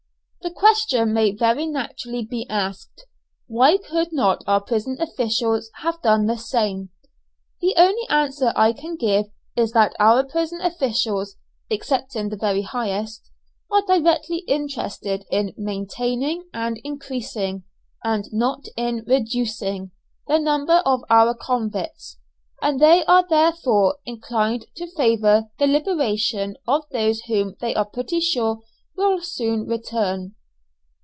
[0.43, 3.05] The question may very naturally be asked
[3.45, 6.89] Why could not our prison officials have done the same?
[7.61, 11.35] The only answer I can give is that our prison officials
[11.69, 13.29] (excepting the very highest)
[13.71, 17.63] are directly interested in maintaining and increasing,
[18.03, 19.91] and not in reducing,
[20.27, 22.17] the number of our convicts,
[22.63, 28.19] and they are therefore inclined to favour the liberation of those whom they are pretty
[28.19, 28.57] sure
[28.95, 30.35] will soon return.